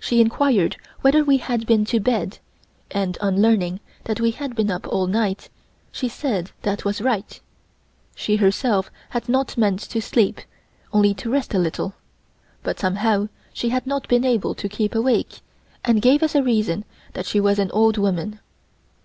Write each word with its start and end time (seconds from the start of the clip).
She 0.00 0.20
inquired 0.20 0.76
whether 1.02 1.22
we 1.22 1.36
had 1.36 1.68
been 1.68 1.84
to 1.84 2.00
bed 2.00 2.40
and, 2.90 3.16
on 3.20 3.40
learning 3.40 3.78
that 4.02 4.18
we 4.20 4.32
had 4.32 4.56
been 4.56 4.72
up 4.72 4.88
all 4.88 5.06
night, 5.06 5.50
she 5.92 6.08
said 6.08 6.50
that 6.62 6.84
was 6.84 7.00
right. 7.00 7.38
She 8.16 8.34
herself 8.34 8.90
had 9.10 9.28
not 9.28 9.56
meant 9.56 9.78
to 9.90 10.02
sleep, 10.02 10.40
only 10.92 11.14
to 11.14 11.30
rest 11.30 11.54
a 11.54 11.60
little, 11.60 11.94
but 12.64 12.80
somehow 12.80 13.28
she 13.52 13.68
had 13.68 13.86
not 13.86 14.08
been 14.08 14.24
able 14.24 14.56
to 14.56 14.68
keep 14.68 14.96
awake, 14.96 15.42
and 15.84 16.02
gave 16.02 16.24
as 16.24 16.34
a 16.34 16.42
reason 16.42 16.84
that 17.12 17.26
she 17.26 17.38
was 17.38 17.60
an 17.60 17.70
old 17.70 17.96
woman. 17.98 18.40